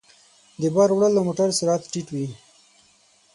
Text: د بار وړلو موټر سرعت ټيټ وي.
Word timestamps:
د 0.61 0.63
بار 0.75 0.89
وړلو 0.93 1.21
موټر 1.27 1.49
سرعت 1.59 1.83
ټيټ 1.91 2.07
وي. 2.15 2.27